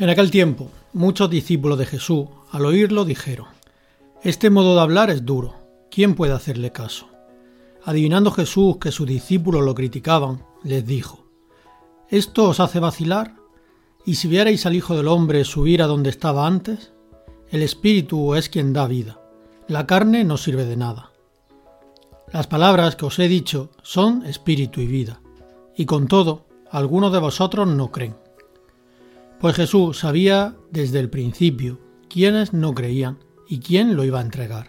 [0.00, 3.48] En aquel tiempo, muchos discípulos de Jesús, al oírlo, dijeron,
[4.22, 5.56] Este modo de hablar es duro,
[5.90, 7.10] ¿quién puede hacerle caso?
[7.84, 11.26] Adivinando Jesús que sus discípulos lo criticaban, les dijo,
[12.08, 13.34] ¿Esto os hace vacilar?
[14.06, 16.92] ¿Y si vierais al Hijo del Hombre subir a donde estaba antes?
[17.50, 19.20] El Espíritu es quien da vida,
[19.68, 21.10] la carne no sirve de nada.
[22.32, 25.20] Las palabras que os he dicho son espíritu y vida,
[25.76, 28.14] y con todo, algunos de vosotros no creen.
[29.40, 31.80] Pues Jesús sabía desde el principio
[32.10, 33.18] quiénes no creían
[33.48, 34.66] y quién lo iba a entregar.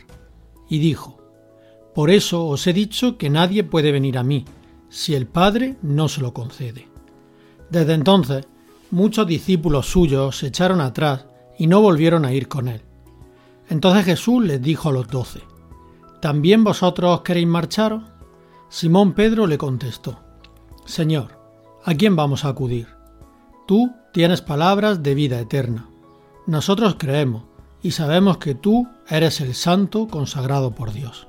[0.70, 1.20] Y dijo,
[1.94, 4.46] Por eso os he dicho que nadie puede venir a mí,
[4.88, 6.88] si el Padre no se lo concede.
[7.70, 8.48] Desde entonces,
[8.92, 11.26] muchos discípulos suyos se echaron atrás
[11.58, 12.82] y no volvieron a ir con él.
[13.70, 15.42] Entonces Jesús les dijo a los doce,
[16.22, 18.04] ¿También vosotros queréis marcharos?
[18.70, 20.20] Simón Pedro le contestó,
[20.86, 21.38] Señor,
[21.84, 22.88] ¿a quién vamos a acudir?
[23.68, 25.88] Tú tienes palabras de vida eterna.
[26.46, 27.44] Nosotros creemos
[27.82, 31.28] y sabemos que tú eres el santo consagrado por Dios.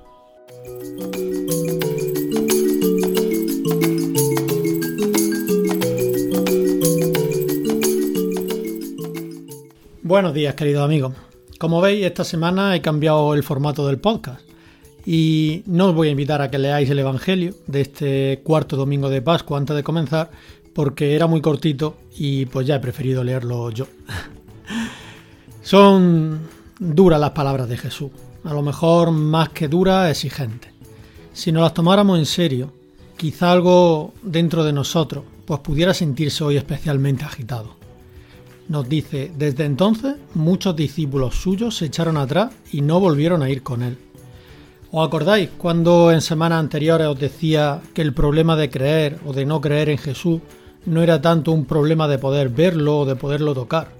[10.02, 11.14] Buenos días, queridos amigos.
[11.58, 14.40] Como veis, esta semana he cambiado el formato del podcast
[15.06, 19.08] y no os voy a invitar a que leáis el Evangelio de este cuarto domingo
[19.08, 20.30] de Pascua antes de comenzar,
[20.74, 23.86] porque era muy cortito y pues ya he preferido leerlo yo.
[25.62, 26.40] Son
[26.78, 28.10] duras las palabras de Jesús,
[28.44, 30.72] a lo mejor más que duras, exigentes.
[31.32, 32.72] Si nos las tomáramos en serio,
[33.16, 37.76] quizá algo dentro de nosotros pues pudiera sentirse hoy especialmente agitado.
[38.68, 43.62] Nos dice, desde entonces muchos discípulos suyos se echaron atrás y no volvieron a ir
[43.62, 43.98] con él.
[44.90, 49.46] ¿Os acordáis cuando en semanas anteriores os decía que el problema de creer o de
[49.46, 50.40] no creer en Jesús
[50.86, 53.92] no era tanto un problema de poder verlo o de poderlo tocar.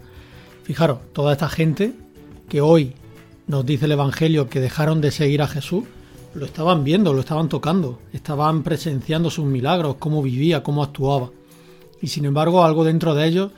[0.65, 1.93] Fijaros, toda esta gente
[2.49, 2.95] que hoy
[3.47, 5.85] nos dice el Evangelio que dejaron de seguir a Jesús,
[6.35, 11.31] lo estaban viendo, lo estaban tocando, estaban presenciando sus milagros, cómo vivía, cómo actuaba.
[12.01, 13.51] Y sin embargo, algo dentro de ellos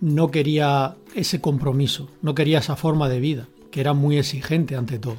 [0.00, 4.98] no quería ese compromiso, no quería esa forma de vida, que era muy exigente ante
[4.98, 5.16] todo.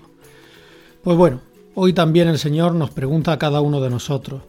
[1.03, 1.41] Pues bueno,
[1.75, 4.41] hoy también el Señor nos pregunta a cada uno de nosotros,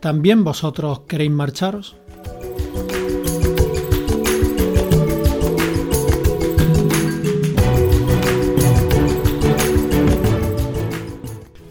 [0.00, 1.96] ¿también vosotros queréis marcharos?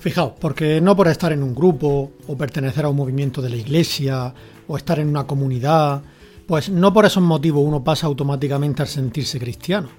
[0.07, 3.57] Fijaos, porque no por estar en un grupo o pertenecer a un movimiento de la
[3.57, 4.33] iglesia
[4.65, 6.01] o estar en una comunidad,
[6.45, 9.89] pues no por esos motivos uno pasa automáticamente a sentirse cristiano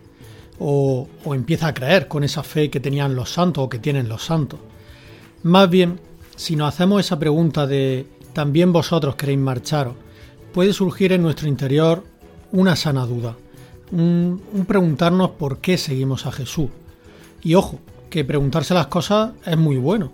[0.60, 4.24] o, empieza a creer con esa fe que tenían los santos o que tienen los
[4.24, 4.58] santos.
[5.42, 6.00] Más bien,
[6.34, 9.94] si nos hacemos esa pregunta de ¿también vosotros queréis marcharos?
[10.54, 12.02] puede surgir en nuestro interior
[12.50, 13.36] una sana duda,
[13.92, 16.70] un preguntarnos por qué seguimos a Jesús.
[17.42, 20.12] Y ojo, que preguntarse las cosas es muy bueno.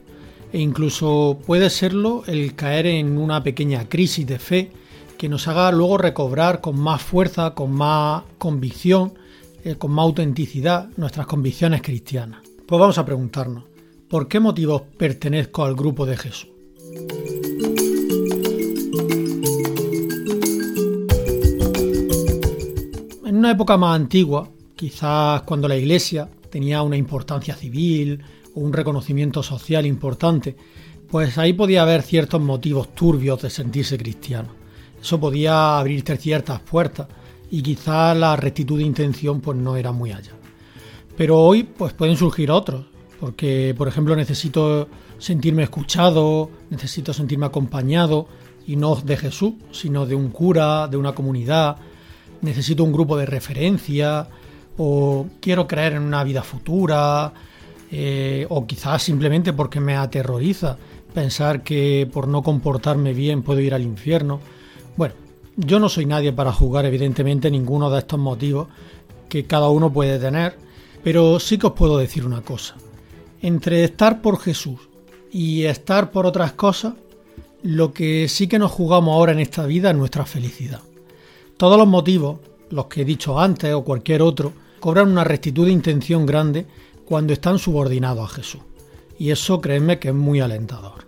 [0.52, 4.70] E incluso puede serlo el caer en una pequeña crisis de fe
[5.18, 9.14] que nos haga luego recobrar con más fuerza, con más convicción,
[9.64, 12.42] eh, con más autenticidad nuestras convicciones cristianas.
[12.66, 13.64] Pues vamos a preguntarnos,
[14.08, 16.48] ¿por qué motivos pertenezco al grupo de Jesús?
[23.24, 28.22] En una época más antigua, quizás cuando la Iglesia tenía una importancia civil
[28.54, 30.54] o un reconocimiento social importante,
[31.10, 34.50] pues ahí podía haber ciertos motivos turbios de sentirse cristiano.
[35.02, 37.08] Eso podía abrirte ciertas puertas
[37.50, 40.30] y quizás la rectitud de intención pues no era muy allá.
[41.16, 42.84] Pero hoy pues pueden surgir otros,
[43.18, 44.86] porque por ejemplo necesito
[45.18, 48.28] sentirme escuchado, necesito sentirme acompañado
[48.64, 51.78] y no de Jesús, sino de un cura, de una comunidad,
[52.42, 54.28] necesito un grupo de referencia,
[54.78, 57.32] o quiero creer en una vida futura,
[57.90, 60.76] eh, o quizás simplemente porque me aterroriza
[61.12, 64.40] pensar que por no comportarme bien puedo ir al infierno.
[64.96, 65.14] Bueno,
[65.56, 68.68] yo no soy nadie para juzgar evidentemente ninguno de estos motivos
[69.28, 70.56] que cada uno puede tener,
[71.04, 72.74] pero sí que os puedo decir una cosa.
[73.42, 74.80] Entre estar por Jesús
[75.30, 76.94] y estar por otras cosas,
[77.62, 80.80] lo que sí que nos jugamos ahora en esta vida es nuestra felicidad.
[81.56, 82.40] Todos los motivos,
[82.70, 84.52] los que he dicho antes o cualquier otro,
[84.84, 86.66] cobran una rectitud de intención grande
[87.06, 88.60] cuando están subordinados a Jesús.
[89.18, 91.06] Y eso créeme que es muy alentador.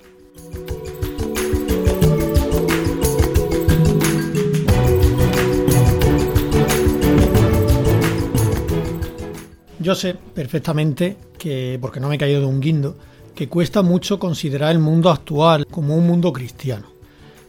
[9.79, 12.97] Yo sé perfectamente que, porque no me he caído de un guindo,
[13.35, 16.87] que cuesta mucho considerar el mundo actual como un mundo cristiano.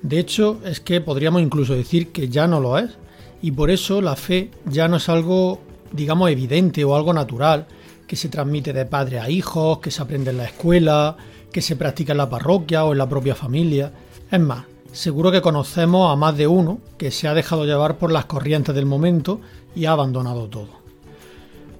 [0.01, 2.97] De hecho, es que podríamos incluso decir que ya no lo es,
[3.39, 5.61] Y por eso la fe ya no es algo,
[5.91, 7.67] digamos, evidente o algo natural,
[8.07, 11.17] que se transmite de padre a hijos, que se aprende en la escuela,
[11.51, 13.91] que se practica en la parroquia o en la propia familia.
[14.31, 18.11] Es más, seguro que conocemos a más de uno que se ha dejado llevar por
[18.11, 19.41] las corrientes del momento
[19.75, 20.69] y ha abandonado todo.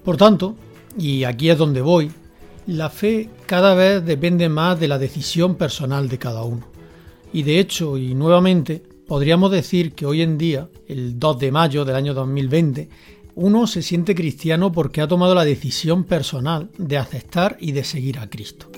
[0.04, 0.54] Por tanto,
[0.96, 2.10] y aquí es donde voy,
[2.66, 6.66] la fe cada vez depende más de la decisión personal de cada uno.
[7.32, 11.84] Y de hecho, y nuevamente, podríamos decir que hoy en día, el 2 de mayo
[11.84, 12.88] del año 2020,
[13.40, 18.18] uno se siente cristiano porque ha tomado la decisión personal de aceptar y de seguir
[18.18, 18.68] a Cristo.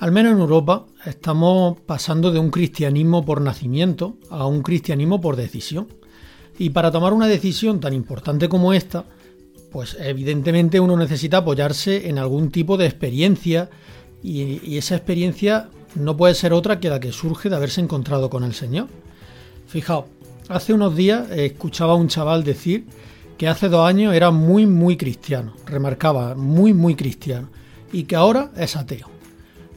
[0.00, 5.36] Al menos en Europa estamos pasando de un cristianismo por nacimiento a un cristianismo por
[5.36, 5.88] decisión.
[6.58, 9.04] Y para tomar una decisión tan importante como esta,
[9.70, 13.68] pues evidentemente uno necesita apoyarse en algún tipo de experiencia
[14.22, 18.44] y, esa experiencia no puede ser otra que la que surge de haberse encontrado con
[18.44, 18.88] el Señor.
[19.66, 20.06] Fijaos,
[20.48, 22.84] hace unos días escuchaba a un chaval decir
[23.38, 27.48] que hace dos años era muy muy cristiano, remarcaba muy muy cristiano,
[27.92, 29.08] y que ahora es ateo.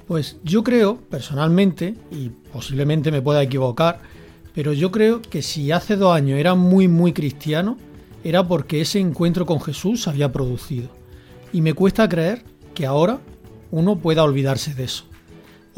[0.07, 3.99] Pues yo creo, personalmente, y posiblemente me pueda equivocar,
[4.53, 7.77] pero yo creo que si hace dos años era muy, muy cristiano,
[8.23, 10.89] era porque ese encuentro con Jesús se había producido.
[11.51, 12.43] Y me cuesta creer
[12.73, 13.19] que ahora
[13.71, 15.06] uno pueda olvidarse de eso.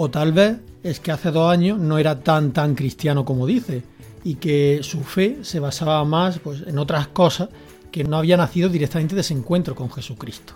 [0.01, 3.83] O tal vez es que hace dos años no era tan, tan cristiano como dice,
[4.23, 7.49] y que su fe se basaba más pues, en otras cosas
[7.91, 10.53] que no había nacido directamente de ese encuentro con Jesucristo.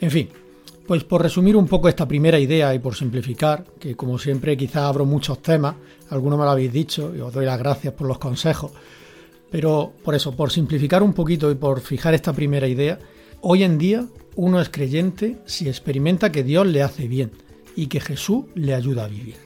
[0.00, 0.30] En fin,
[0.86, 4.84] pues por resumir un poco esta primera idea y por simplificar, que como siempre quizás
[4.84, 5.74] abro muchos temas,
[6.08, 8.72] algunos me lo habéis dicho y os doy las gracias por los consejos,
[9.50, 12.98] pero por eso, por simplificar un poquito y por fijar esta primera idea,
[13.42, 14.06] hoy en día
[14.36, 17.30] uno es creyente si experimenta que Dios le hace bien
[17.76, 19.36] y que Jesús le ayuda a vivir.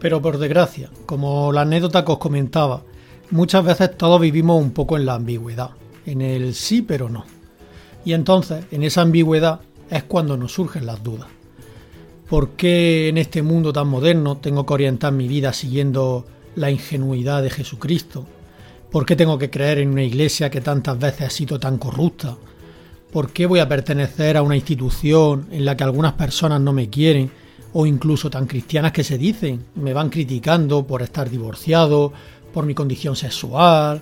[0.00, 2.82] Pero por desgracia, como la anécdota que os comentaba,
[3.30, 5.70] muchas veces todos vivimos un poco en la ambigüedad,
[6.06, 7.24] en el sí pero no.
[8.04, 9.60] Y entonces, en esa ambigüedad
[9.90, 11.28] es cuando nos surgen las dudas.
[12.28, 17.42] ¿Por qué en este mundo tan moderno tengo que orientar mi vida siguiendo la ingenuidad
[17.42, 18.26] de Jesucristo?
[18.90, 22.36] ¿Por qué tengo que creer en una iglesia que tantas veces ha sido tan corrupta?
[23.12, 26.88] ¿Por qué voy a pertenecer a una institución en la que algunas personas no me
[26.88, 27.30] quieren
[27.74, 32.14] o incluso tan cristianas que se dicen, me van criticando por estar divorciado,
[32.52, 34.00] por mi condición sexual,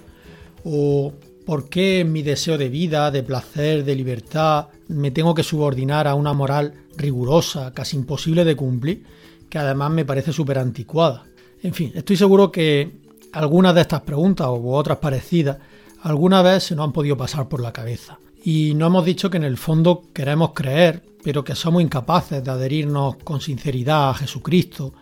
[0.64, 1.12] o
[1.44, 6.14] por qué mi deseo de vida, de placer, de libertad, me tengo que subordinar a
[6.14, 9.04] una moral rigurosa, casi imposible de cumplir,
[9.50, 11.24] que además me parece súper anticuada.
[11.62, 13.05] En fin, estoy seguro que
[13.36, 15.58] algunas de estas preguntas o otras parecidas
[16.00, 18.18] alguna vez se nos han podido pasar por la cabeza.
[18.42, 22.50] Y no hemos dicho que en el fondo queremos creer, pero que somos incapaces de
[22.50, 24.94] adherirnos con sinceridad a Jesucristo,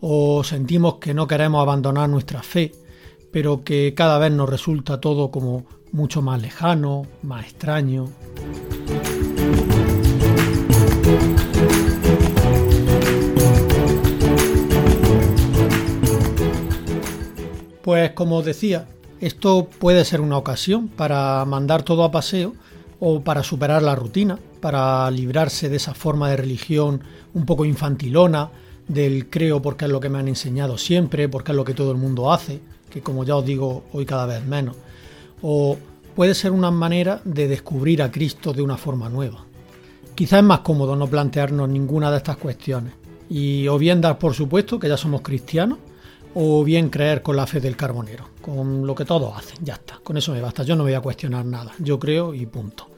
[0.00, 2.72] o sentimos que no queremos abandonar nuestra fe,
[3.30, 8.08] pero que cada vez nos resulta todo como mucho más lejano, más extraño.
[17.86, 18.88] Pues como os decía,
[19.20, 22.52] esto puede ser una ocasión para mandar todo a paseo
[22.98, 27.02] o para superar la rutina, para librarse de esa forma de religión
[27.32, 28.50] un poco infantilona,
[28.88, 31.92] del creo porque es lo que me han enseñado siempre, porque es lo que todo
[31.92, 34.74] el mundo hace, que como ya os digo hoy cada vez menos.
[35.40, 35.76] O
[36.16, 39.44] puede ser una manera de descubrir a Cristo de una forma nueva.
[40.16, 42.94] Quizás es más cómodo no plantearnos ninguna de estas cuestiones
[43.30, 45.78] y o bien dar por supuesto que ya somos cristianos
[46.38, 49.98] o bien creer con la fe del carbonero, con lo que todos hacen, ya está,
[50.04, 52.88] con eso me basta, yo no voy a cuestionar nada, yo creo y punto.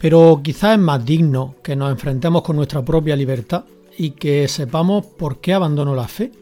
[0.00, 3.64] Pero quizás es más digno que nos enfrentemos con nuestra propia libertad
[3.96, 6.32] y que sepamos por qué abandono la fe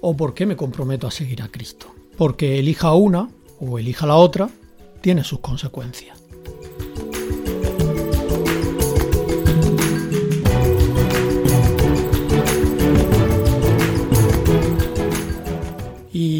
[0.00, 1.86] o por qué me comprometo a seguir a Cristo.
[2.16, 3.28] Porque elija una
[3.60, 4.50] o elija la otra,
[5.00, 6.17] tiene sus consecuencias.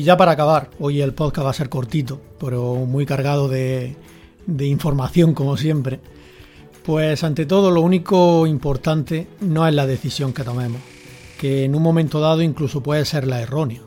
[0.08, 3.94] Ya para acabar, hoy el podcast va a ser cortito, pero muy cargado de,
[4.58, 6.00] información como siempre.
[6.82, 10.80] Pues ante todo lo único importante no es la decisión que tomemos,
[11.38, 13.82] que en un momento dado incluso puede ser la errónea.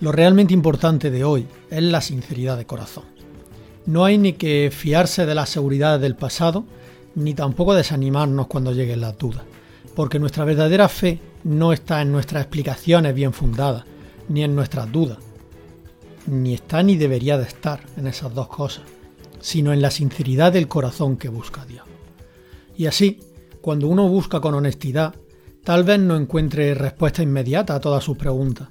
[0.00, 3.04] Lo realmente importante de hoy es la sinceridad de corazón.
[3.86, 6.64] No hay ni que fiarse de las seguridades del pasado,
[7.14, 9.44] ni tampoco desanimarnos cuando lleguen las dudas,
[9.94, 13.84] porque nuestra verdadera fe no está en nuestras explicaciones bien fundadas,
[14.28, 15.18] ni en nuestras dudas.
[16.26, 18.84] Ni está ni debería de estar en esas dos cosas.
[19.44, 21.84] sino en la sinceridad del corazón que busca a Dios.
[22.78, 23.20] Y así,
[23.60, 25.14] cuando uno busca con honestidad,
[25.62, 28.68] tal vez no encuentre respuesta inmediata a todas sus preguntas,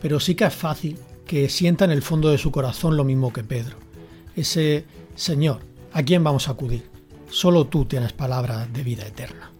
[0.00, 0.96] pero sí que es fácil
[1.26, 3.76] que sienta en el fondo de su corazón lo mismo que Pedro.
[4.34, 5.60] Ese Señor,
[5.92, 6.88] ¿a quién vamos a acudir?
[7.28, 9.50] Solo tú tienes palabras de vida eterna.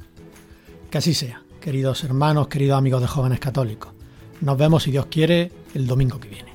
[0.91, 3.93] Que así sea, queridos hermanos, queridos amigos de jóvenes católicos.
[4.41, 6.54] Nos vemos, si Dios quiere, el domingo que viene.